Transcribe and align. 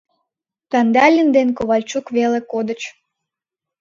Кандалин 0.71 1.27
ден 1.35 1.47
Ковальчук 1.57 2.05
веле 2.15 2.39
кодыч. 2.51 2.81